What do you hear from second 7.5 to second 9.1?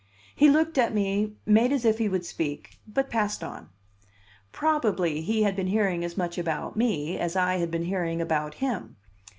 had been hearing about him.